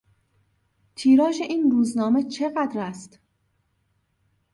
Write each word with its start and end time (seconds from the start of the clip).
تیراژ 0.95 1.41
این 1.41 1.71
روزنامه 1.71 2.23
چقدر 2.23 2.79
است؟ 2.79 3.19